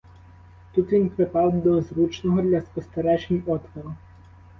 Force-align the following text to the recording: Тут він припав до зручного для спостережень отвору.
Тут 0.73 0.91
він 0.91 1.09
припав 1.09 1.61
до 1.61 1.81
зручного 1.81 2.41
для 2.41 2.61
спостережень 2.61 3.43
отвору. 3.45 3.95